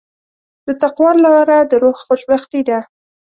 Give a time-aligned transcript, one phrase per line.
[0.65, 2.79] د تقوی لاره د روح خوشبختي ده.